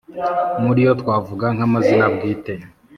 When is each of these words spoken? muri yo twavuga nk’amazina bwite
muri 0.63 0.79
yo 0.87 0.91
twavuga 1.01 1.45
nk’amazina 1.55 2.05
bwite 2.13 2.53